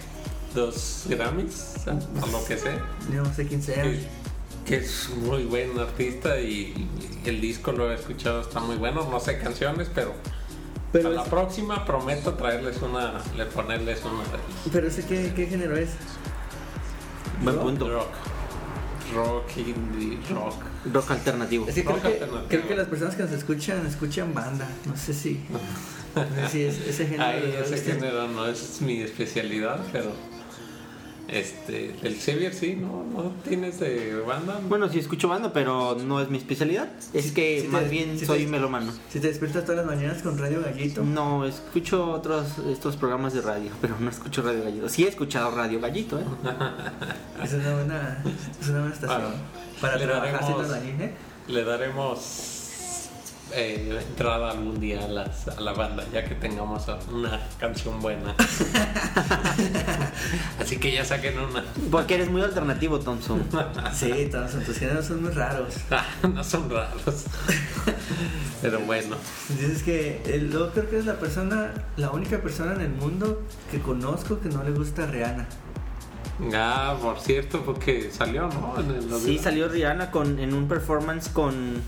[0.55, 2.79] dos Grammys, o lo que sé,
[3.13, 3.85] Yo no sé quién sea.
[4.71, 6.89] Que es muy buen artista y,
[7.25, 10.15] el disco lo he escuchado, está muy bueno, no sé canciones, pero,
[10.93, 14.23] Pero, a la próxima prometo traerles una, le ponerles una
[14.73, 15.91] pero ese qué, qué género es.
[17.43, 17.65] Buen ¿Rock?
[17.65, 17.91] punto.
[17.91, 18.09] rock,
[19.13, 20.55] rock, indie, rock.
[20.93, 21.67] Rock alternativo.
[21.67, 22.49] Que creo, Rock que alternativo.
[22.49, 24.69] creo que las personas que nos escuchan escuchan banda.
[24.87, 25.41] No sé si.
[26.15, 27.25] No sé si es- ese género.
[27.25, 30.11] Ay, ese género no es mi especialidad, pero
[31.31, 33.05] este, el Xavier sí, ¿no?
[33.13, 34.61] ¿No tienes de banda?
[34.69, 36.89] Bueno, sí escucho banda, pero no es mi especialidad.
[37.13, 38.93] Es Sí, que sí te- más bien sí soy te- melomano.
[39.11, 41.03] Si te despiertas todas las mañanas con Radio Gallito.
[41.05, 44.89] No, escucho otros estos programas de radio, pero no escucho Radio Gallito.
[44.89, 46.25] Sí he escuchado Radio Gallito, ¿eh?
[47.45, 48.25] Es una buena,
[48.61, 49.21] es una buena estación.
[49.23, 49.37] Bueno,
[49.81, 51.11] para le trabajar daremos- haciendo la línea.
[51.49, 52.60] Le daremos
[53.53, 58.35] eh, entrada algún día a, las- a la banda, ya que tengamos una canción buena.
[60.61, 61.65] Así que ya saquen una.
[61.91, 63.43] Porque eres muy alternativo, Thompson.
[63.95, 65.75] Sí, todos tus géneros son muy raros.
[66.33, 67.25] no son raros.
[68.63, 69.17] Pero bueno.
[69.49, 73.43] Dices que el, yo creo que es la persona, la única persona en el mundo
[73.71, 75.47] que conozco que no le gusta a Rihanna.
[76.55, 78.75] Ah, por cierto, porque salió, ¿no?
[78.79, 81.83] En el- Sí, salió Rihanna con, en un performance con,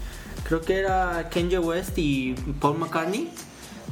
[0.45, 3.31] creo que era Kanye West y Paul McCartney,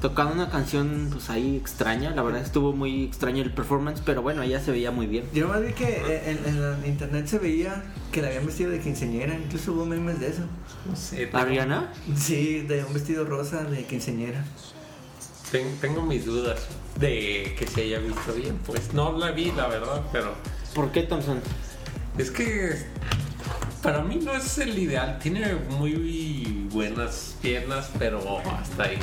[0.01, 2.11] tocando una canción pues ahí extraña.
[2.11, 5.25] La verdad estuvo muy extraño el performance, pero bueno, ella se veía muy bien.
[5.35, 7.83] Yo nomás vi que en, en la internet se veía
[8.13, 10.43] que la habían vestido de quinceñera, incluso hubo memes de eso.
[10.89, 11.93] No sé, ¿A tengo- Rihanna?
[12.17, 14.45] Sí, de un vestido rosa de quinceñera.
[15.53, 16.61] Ten- tengo mis dudas
[16.99, 18.57] de que se haya visto bien.
[18.65, 20.35] Pues no la vi, la verdad, pero
[20.75, 21.41] ¿Por qué Thompson?
[22.19, 22.77] es que
[23.83, 25.19] para mí no es el ideal.
[25.23, 28.99] Tiene muy buenas piernas, pero hasta ahí.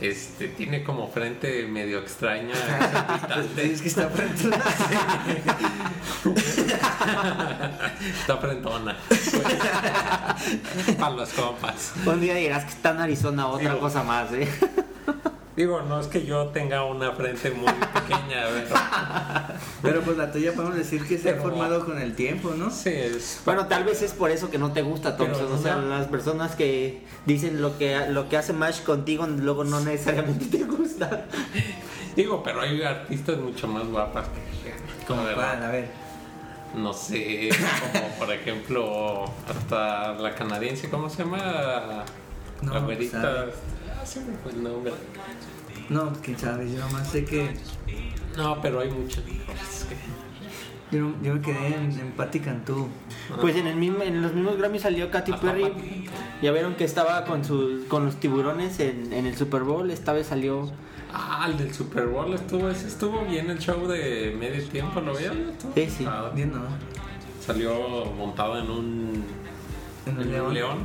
[0.00, 2.54] Este, tiene como frente medio extraña.
[3.56, 4.44] Es que está frente
[8.20, 8.96] Está frentona.
[10.98, 11.92] Para los compas.
[12.06, 14.48] Un día dirás que está en Arizona, otra Digo- cosa más, ¿eh?
[15.58, 18.76] Digo, no es que yo tenga una frente muy pequeña, pero
[19.82, 22.70] Pero pues la tuya podemos decir que se ha formado con el tiempo, ¿no?
[22.70, 23.42] sí es.
[23.44, 25.46] Bueno, tal vez es por eso que no te gusta Thompson.
[25.46, 25.88] Pero o sea, no.
[25.88, 30.62] las personas que dicen lo que, lo que hace Match contigo, luego no necesariamente te
[30.62, 31.24] gusta.
[32.14, 35.88] Digo, pero hay artistas mucho más guapas que Como cuál, a ver.
[36.76, 37.48] No sé,
[37.92, 42.04] como por ejemplo, hasta la canadiense, ¿cómo se llama?
[42.62, 43.22] No, la güerita.
[43.22, 43.52] sabe.
[44.08, 44.92] Ah, sí me fue el nombre.
[45.90, 47.54] No, pues, quién sabe, yo nomás sé que
[48.36, 49.22] No, pero hay muchos
[50.90, 52.88] yo, yo me quedé en, en Patti Cantú.
[53.42, 56.06] Pues en, el mismo, en los mismos Grammys salió Katy Perry.
[56.40, 59.90] Ya vieron que estaba con, sus con los tiburones en, en el Super Bowl.
[59.90, 60.70] Esta vez salió.
[61.12, 65.14] Ah, el del Super Bowl estuvo, ese estuvo bien el show de medio tiempo, ¿lo
[65.14, 65.52] vieron?
[65.74, 66.04] Sí, sí.
[66.04, 66.62] Yo no.
[67.44, 69.24] Salió montado en un,
[70.06, 70.54] En un en un león.
[70.54, 70.78] león.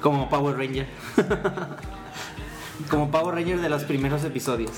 [0.00, 0.86] Como Power Ranger.
[2.88, 4.70] como Power Ranger de los primeros episodios.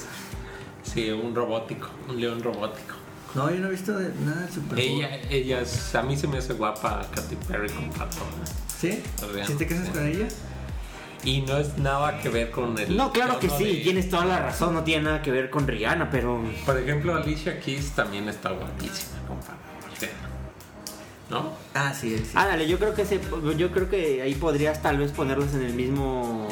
[0.83, 2.95] Sí, un robótico, un león robótico.
[3.35, 4.79] No, yo no he visto de- nada del Super.
[4.79, 8.19] Ella, ella es, a mí se me hace guapa Katy Perry con pato.
[8.79, 9.03] ¿Sí?
[9.47, 10.27] ¿Sí te casas con ella?
[11.25, 12.97] Y no es nada que ver con el.
[12.97, 14.75] No, claro que tono sí, de- tienes toda la razón.
[14.75, 16.43] No tiene nada que ver con Rihanna, pero.
[16.67, 19.55] Por ejemplo, Alicia Keys también está guapísima, compa.
[19.91, 20.09] O sea,
[21.31, 21.53] ¿No?
[21.75, 22.33] Ah, sí, sí.
[22.35, 23.19] Ándale, yo creo que ese,
[23.57, 26.49] yo creo que ahí podrías tal vez ponerlos en el mismo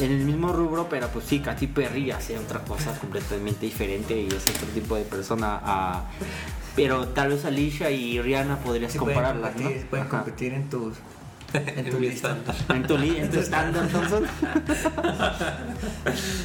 [0.00, 4.28] en el mismo rubro, pero pues sí, Katy Perry hace otra cosa completamente diferente y
[4.28, 6.04] es otro tipo de persona a
[6.74, 9.62] pero tal vez Alicia y Rihanna podrías Sí, pueden compararlas, ¿no?
[9.62, 10.16] competir, pueden Ajá.
[10.18, 10.94] competir en tus
[11.54, 12.36] en tu mi lista.
[12.36, 12.76] estándar.
[12.76, 14.24] En tu, li- en tu estándar, Thompson.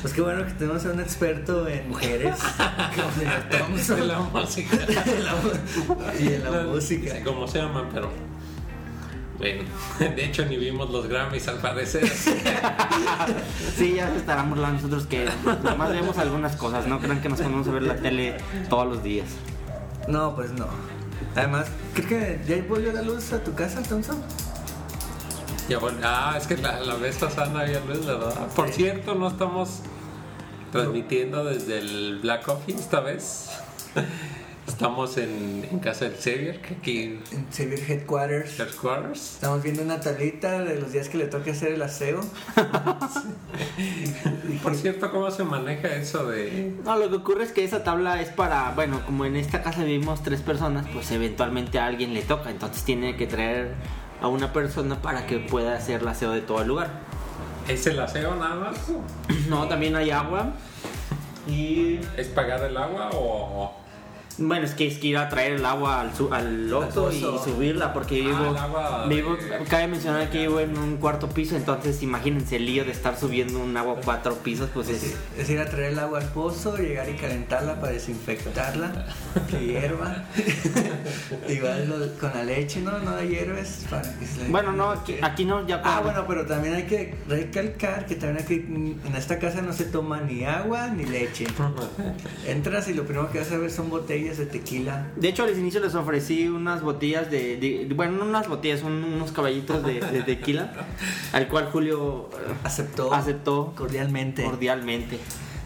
[0.02, 2.38] Pues qué bueno que tenemos a un experto en mujeres
[2.96, 3.96] como.
[3.98, 4.76] De la música.
[4.76, 7.16] En la mu- y en la música.
[7.18, 8.10] Sí, como se llaman, pero.
[9.42, 9.64] Bueno,
[10.00, 12.08] de hecho ni vimos los Grammys al parecer.
[13.76, 15.28] Sí, ya se estarán burlando nosotros que
[15.64, 18.38] nomás vemos algunas cosas, no crean que nos ponemos a ver la tele
[18.70, 19.28] todos los días.
[20.08, 20.68] No, pues no.
[21.36, 24.22] Además, creo que ya volvió la luz a tu casa, Thompson.
[25.68, 28.48] Ya, bueno, ah, es que la, la vez pasada no había luz, ¿verdad?
[28.56, 29.80] Por cierto, no estamos
[30.72, 33.50] transmitiendo desde el Black Coffee esta vez.
[34.68, 38.60] Estamos en, en casa del Xavier, que aquí En Xavier Headquarters.
[38.60, 39.34] Headquarters.
[39.36, 42.22] Estamos viendo una tablita de los días que le toca hacer el aseo.
[44.64, 48.22] Por cierto, ¿cómo se maneja eso de No, lo que ocurre es que esa tabla
[48.22, 52.22] es para, bueno, como en esta casa vivimos tres personas, pues eventualmente a alguien le
[52.22, 53.74] toca, entonces tiene que traer
[54.22, 56.90] a una persona para que pueda hacer el aseo de todo el lugar.
[57.68, 58.78] ¿Es el aseo nada más?
[59.48, 60.52] No, también hay agua
[61.48, 63.81] y ¿Es pagar el agua o...?
[64.38, 67.20] Bueno, es que es que ir a traer el agua al, su- al Oxxo y
[67.22, 72.56] subirla porque Ah, vivo, agua cabe mencionar que vivo en un cuarto piso, entonces imagínense
[72.56, 75.16] el lío de estar subiendo un agua a cuatro pisos, pues es...
[75.38, 79.06] Es ir a traer el agua al pozo, llegar y calentarla para desinfectarla,
[79.50, 80.24] que hierva.
[81.50, 82.98] Igual lo- con la leche, ¿no?
[83.00, 86.26] No la hierves para que se le- Bueno, no, aquí, aquí no, ya Ah, bueno,
[86.28, 90.46] pero también hay que recalcar que también aquí en esta casa no se toma ni
[90.46, 91.46] agua ni leche.
[92.48, 95.08] Entras y lo primero que vas a ver son botellas de tequila.
[95.16, 99.04] De hecho, al inicio les ofrecí unas botellas de, de- bueno, no unas botellas, son
[99.04, 100.72] unos caballitos de, de tequila,
[101.34, 104.44] al cual Julio eh, Aceptó aceptó cordialmente.
[104.44, 105.18] cordialmente.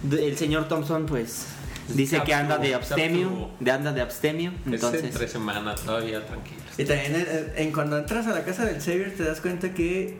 [0.04, 1.48] De- El señor Thompson, pues,
[1.90, 5.04] dice que anda de abstemio, de anda de abstemio, Es entonces...
[5.04, 6.62] entre semanas, todavía tranquilo.
[6.78, 10.18] Y también en, en cuando entras a la casa del Xavier te das cuenta que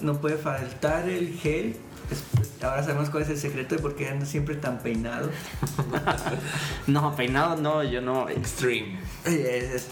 [0.00, 1.76] no puede faltar el gel.
[2.62, 5.30] Ahora sabemos cuál es el secreto de por qué anda siempre tan peinado.
[6.86, 8.28] No, peinado no, yo no.
[8.28, 8.98] Extreme.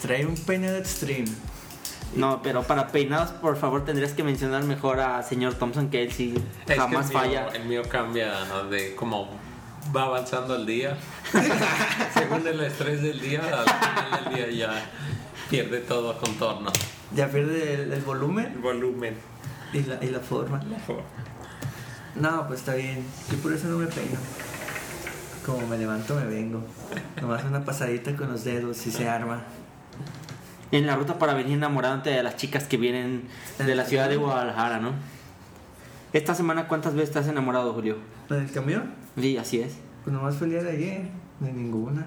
[0.02, 1.28] Trae un peinado extreme.
[2.14, 6.12] No, pero para peinados, por favor, tendrías que mencionar mejor a señor Thompson, que él
[6.12, 7.48] sí Es que jamás el mío- falla.
[7.48, 8.32] El mío cambia
[8.70, 9.28] de cómo
[9.94, 10.96] va avanzando el día.
[12.14, 14.90] Según el estrés del día, al final del día ya
[15.50, 16.72] pierde todo contorno.
[17.14, 19.16] Ya pierde el, el El volumen volumen.
[19.72, 20.60] Y la, y la forma.
[22.14, 23.04] No, pues está bien.
[23.30, 24.18] Yo por eso no me peino.
[25.44, 26.62] Como me levanto, me vengo.
[27.20, 29.42] Nomás una pasadita con los dedos y se arma.
[30.72, 34.16] En la ruta para venir enamorándote de las chicas que vienen de la ciudad de
[34.16, 34.92] Guadalajara, ¿no?
[36.12, 37.98] Esta semana, ¿cuántas veces estás enamorado, Julio?
[38.28, 38.94] ¿La del camión?
[39.18, 39.76] Sí, así es.
[40.02, 41.08] Pues nomás fue el día de ayer.
[41.40, 42.06] De ninguna.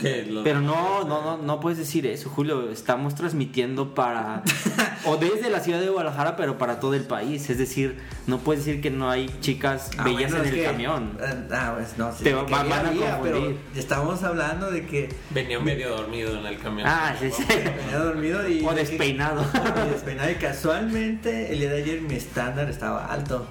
[0.00, 2.70] Pero no, no, no, no puedes decir eso, Julio.
[2.70, 4.42] Estamos transmitiendo para.
[5.04, 7.48] o desde la ciudad de Guadalajara, pero para todo el país.
[7.50, 10.64] Es decir, no puedes decir que no hay chicas Ah, bellas bueno, en el que-
[10.64, 11.18] camión.
[11.20, 13.60] eh, Ah, pues no, sí, Te van- a había, pero confundir.
[13.76, 16.86] estábamos hablando de que venía medio dormido en el camión.
[16.88, 17.44] Ah, sí, sí.
[17.48, 18.64] venía dormido y.
[18.66, 19.44] O despeinado.
[19.86, 23.46] y despeinado y casualmente el día de ayer mi estándar estaba alto.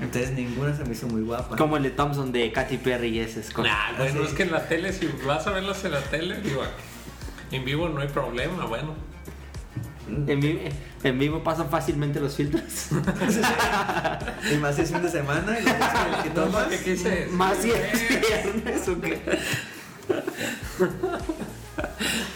[0.00, 1.56] Entonces ninguna se me hizo muy guapa.
[1.56, 4.26] Como el de Thompson de Katy Perry y ese es con- Nah, bueno, sí.
[4.28, 6.62] es que en la tele, si vas a verlas en la tele, digo,
[7.50, 8.94] en vivo no hay problema, bueno.
[10.28, 10.60] En, vivo,
[11.02, 12.62] en vivo pasan fácilmente los filtros.
[14.52, 16.66] Y más si es fin de semana y en el que tomas.
[16.68, 17.26] ¿Qué quise?
[17.32, 19.20] Más si es viernes o qué.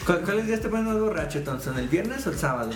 [0.05, 1.77] ¿Cuál- ¿Cuáles días te pones más borracho, Thompson?
[1.79, 2.71] ¿El viernes o el sábado?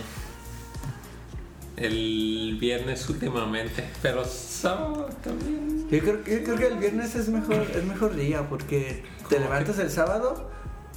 [1.77, 5.89] El viernes últimamente, pero sábado también.
[5.89, 9.47] Yo creo, yo creo que el viernes es mejor, es mejor día porque te ¿Cómo
[9.47, 10.49] levantas el sábado,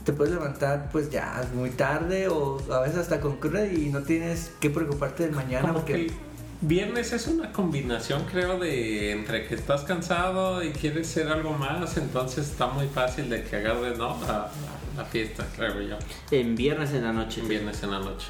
[0.05, 4.03] te puedes levantar pues ya muy tarde o a veces hasta con cruda y no
[4.03, 6.13] tienes que preocuparte del mañana porque el
[6.61, 11.97] viernes es una combinación, creo, de entre que estás cansado y quieres hacer algo más,
[11.97, 14.19] entonces está muy fácil de que agarres, ¿no?
[14.27, 14.51] La,
[14.97, 15.97] la fiesta, creo yo.
[16.31, 17.41] En viernes en la noche.
[17.41, 18.27] En viernes en la noche.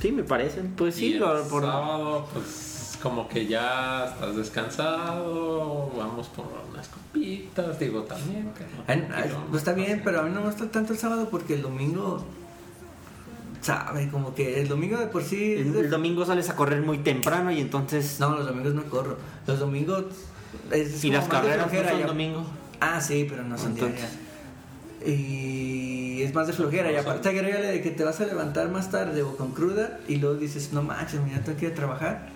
[0.00, 0.74] Sí, me parecen.
[0.76, 1.62] Pues sí, y el lo- por...
[1.62, 8.50] sábado, pues como que ya estás descansado, vamos por unas copitas, digo también.
[8.54, 8.64] que
[8.96, 11.54] no- Ay, pues está bien, pero a mí no me gusta tanto el sábado porque
[11.54, 12.24] el domingo
[13.62, 16.82] sabe como que el domingo de por sí el, de- el domingo sales a correr
[16.82, 18.20] muy temprano y entonces...
[18.20, 19.16] no los domingos no corro
[19.46, 20.04] los domingos
[20.70, 22.06] es y las carreras no son ya.
[22.06, 22.44] domingo.
[22.80, 24.25] Ah, sí, pero no son Entonces- diarias.
[25.04, 26.90] Y es más de flojera.
[26.92, 30.16] Y aparte agrégale de que te vas a levantar más tarde o con cruda y
[30.16, 32.28] luego dices, no manches, mañana tengo que ir a trabajar.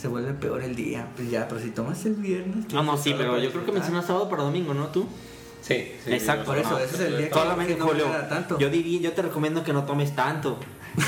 [0.00, 1.08] Se vuelve peor el día.
[1.16, 2.72] Pues ya, pero si tomas el viernes...
[2.72, 4.86] No, no, sí, pero yo creo que mencionas sábado para domingo, ¿no?
[4.88, 5.06] ¿Tú?
[5.62, 8.56] Sí, sí, Exacto, por eso, no, ese es el día que- Solamente, no Julio, tanto.
[8.58, 10.58] yo diría, yo te recomiendo que no tomes tanto.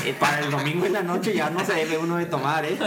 [0.05, 2.77] Eh, para el domingo en la noche ya no se debe uno de tomar, ¿eh?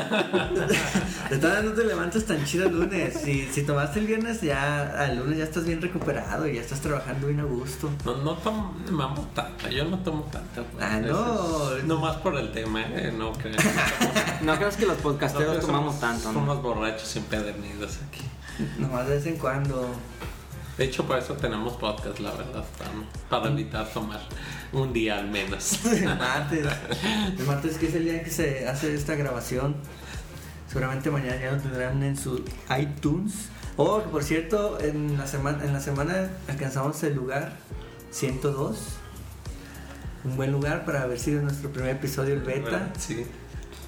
[1.31, 3.15] De todas maneras, no te levantas tan chido el lunes.
[3.25, 6.81] Si, si tomaste el viernes, ya al lunes ya estás bien recuperado y ya estás
[6.81, 7.91] trabajando bien a gusto.
[8.05, 10.65] No, no tomamos tanto, yo no tomo tanto.
[10.81, 11.79] Ah, no.
[11.85, 13.13] No más por el tema, ¿eh?
[13.17, 13.57] no creo.
[14.43, 16.35] No creas que los podcasteros No, tomamos somos- tanto, ¿no?
[16.35, 18.23] Somos borrachos empedernidos aquí.
[18.79, 19.89] Nomás de vez en cuando.
[20.79, 22.91] De hecho, por eso tenemos podcast, la verdad, para,
[23.29, 24.21] para evitar tomar
[24.73, 25.85] un día al menos.
[25.85, 26.67] El martes.
[27.39, 29.77] El martes que es el día que se hace esta grabación.
[30.69, 32.43] Seguramente mañana ya lo tendrán en su
[32.79, 33.51] iTunes.
[33.77, 37.57] Oh, por cierto, en la semana, en la semana alcanzamos el lugar
[38.11, 38.79] 102.
[40.25, 42.91] Un buen lugar para haber sido nuestro primer episodio, el beta.
[42.99, 43.27] Sí.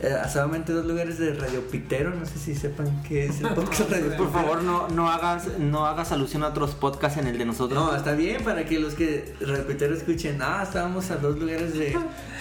[0.01, 3.91] Eh, solamente dos lugares de Radio Pitero, no sé si sepan qué es el podcast
[3.91, 7.45] Radio Por favor, no, no, hagas, no hagas alusión a otros podcasts en el de
[7.45, 7.83] nosotros.
[7.83, 11.75] No, está bien para que los que Radio Pitero escuchen, ah, estábamos a dos lugares
[11.75, 11.97] de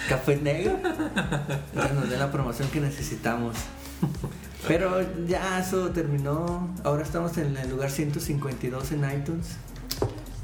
[0.08, 0.78] café negro.
[0.82, 3.56] Entonces nos den la promoción que necesitamos.
[4.66, 6.68] Pero ya eso terminó.
[6.82, 9.56] Ahora estamos en el lugar 152 en iTunes.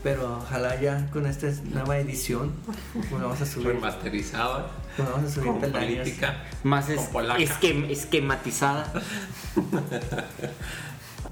[0.02, 2.52] Pero ojalá ya con esta nueva edición
[2.92, 4.70] pues vamos a subir, Remasterizada.
[4.96, 6.42] pues vamos a subir Con política.
[6.64, 7.40] Más es, Con polaca.
[7.40, 8.92] esquem- esquematizada.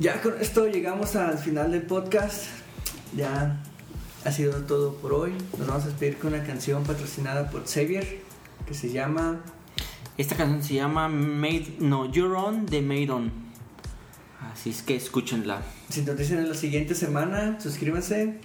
[0.01, 2.45] Ya con esto llegamos al final del podcast.
[3.17, 3.57] Ya
[4.25, 5.33] ha sido todo por hoy.
[5.59, 8.23] Nos vamos a despedir con una canción patrocinada por Xavier
[8.67, 9.41] que se llama
[10.17, 13.48] Esta canción se llama Made, no, You're On de Made On.
[14.59, 15.63] Así es que escúchenla.
[15.89, 18.41] Sintonicen en la siguiente semana, suscríbanse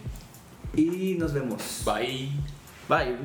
[0.76, 1.82] y nos vemos.
[1.86, 2.30] Bye.
[2.88, 3.18] Bye.